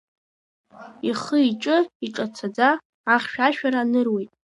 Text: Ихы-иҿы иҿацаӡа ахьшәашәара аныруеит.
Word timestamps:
Ихы-иҿы 1.09 1.77
иҿацаӡа 2.05 2.69
ахьшәашәара 3.13 3.79
аныруеит. 3.83 4.29